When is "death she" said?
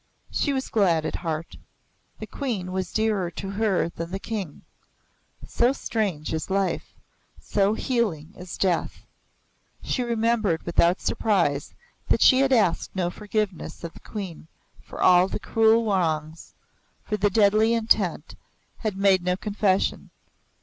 8.57-10.01